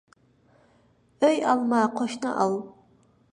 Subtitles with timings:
[1.23, 2.55] ئۆي ئالما، قوشنا ئال.